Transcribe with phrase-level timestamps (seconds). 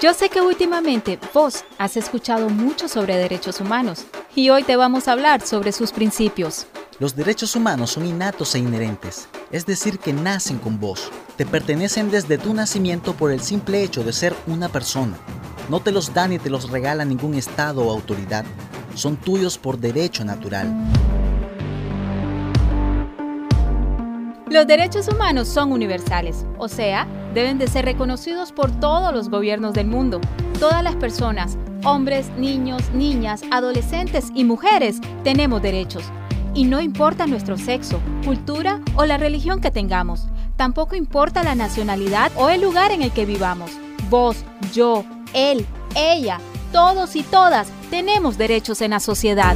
[0.00, 5.06] Yo sé que últimamente vos has escuchado mucho sobre derechos humanos y hoy te vamos
[5.06, 6.66] a hablar sobre sus principios.
[6.98, 11.10] Los derechos humanos son innatos e inherentes, es decir, que nacen con vos.
[11.36, 15.18] Te pertenecen desde tu nacimiento por el simple hecho de ser una persona.
[15.68, 18.46] No te los da ni te los regala ningún Estado o autoridad.
[18.94, 20.72] Son tuyos por derecho natural.
[24.50, 29.74] Los derechos humanos son universales, o sea, deben de ser reconocidos por todos los gobiernos
[29.74, 30.20] del mundo.
[30.58, 36.02] Todas las personas, hombres, niños, niñas, adolescentes y mujeres, tenemos derechos.
[36.52, 40.26] Y no importa nuestro sexo, cultura o la religión que tengamos.
[40.56, 43.70] Tampoco importa la nacionalidad o el lugar en el que vivamos.
[44.08, 45.64] Vos, yo, él,
[45.94, 46.40] ella,
[46.72, 49.54] todos y todas tenemos derechos en la sociedad.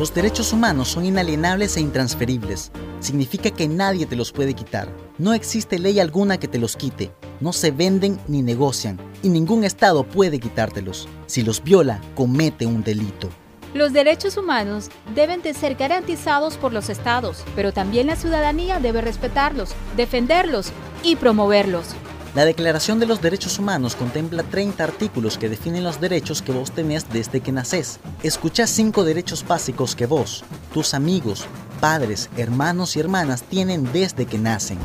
[0.00, 2.72] Los derechos humanos son inalienables e intransferibles.
[3.00, 4.88] Significa que nadie te los puede quitar.
[5.18, 7.12] No existe ley alguna que te los quite.
[7.40, 8.98] No se venden ni negocian.
[9.22, 11.06] Y ningún Estado puede quitártelos.
[11.26, 13.28] Si los viola, comete un delito.
[13.74, 19.02] Los derechos humanos deben de ser garantizados por los estados, pero también la ciudadanía debe
[19.02, 21.88] respetarlos, defenderlos y promoverlos.
[22.34, 26.70] La Declaración de los Derechos Humanos contempla 30 artículos que definen los derechos que vos
[26.70, 27.98] tenés desde que nacés.
[28.22, 31.44] Escucha cinco derechos básicos que vos, tus amigos,
[31.80, 34.78] padres, hermanos y hermanas tienen desde que nacen.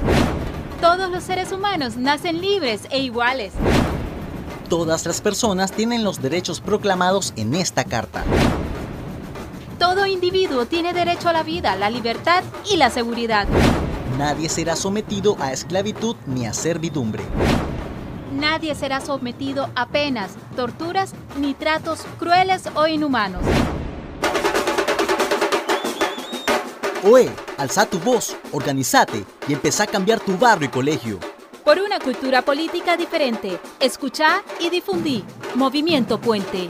[0.81, 3.53] Todos los seres humanos nacen libres e iguales.
[4.67, 8.23] Todas las personas tienen los derechos proclamados en esta carta.
[9.77, 13.47] Todo individuo tiene derecho a la vida, la libertad y la seguridad.
[14.17, 17.23] Nadie será sometido a esclavitud ni a servidumbre.
[18.31, 23.43] Nadie será sometido a penas, torturas ni tratos crueles o inhumanos.
[27.03, 31.19] Oe, alza tu voz, organizate y empezá a cambiar tu barrio y colegio.
[31.63, 35.23] Por una cultura política diferente, escucha y difundí.
[35.55, 36.69] Movimiento Puente.